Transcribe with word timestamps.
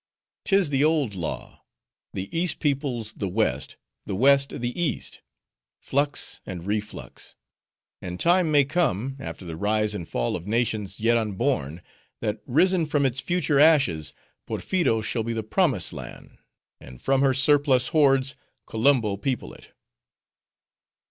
"'Tis 0.45 0.71
the 0.71 0.83
old 0.83 1.13
law:—the 1.13 2.35
East 2.35 2.59
peoples 2.59 3.13
the 3.13 3.27
West, 3.27 3.77
the 4.07 4.15
West 4.15 4.49
the 4.59 4.81
East; 4.81 5.21
flux 5.79 6.41
and 6.43 6.65
reflux. 6.65 7.35
And 8.01 8.19
time 8.19 8.49
may 8.49 8.65
come, 8.65 9.15
after 9.19 9.45
the 9.45 9.55
rise 9.55 9.93
and 9.93 10.07
fall 10.09 10.35
of 10.35 10.47
nations 10.47 10.99
yet 10.99 11.17
unborn, 11.17 11.83
that, 12.19 12.41
risen 12.47 12.87
from 12.87 13.05
its 13.05 13.19
future 13.19 13.59
ashes, 13.59 14.11
Porpheero 14.47 15.01
shall 15.03 15.21
be 15.21 15.33
the 15.33 15.43
promised 15.43 15.93
land, 15.93 16.39
and 16.79 16.99
from 16.99 17.21
her 17.21 17.35
surplus 17.35 17.89
hordes 17.89 18.33
Kolumbo 18.65 19.17
people 19.17 19.53
it." 19.53 19.67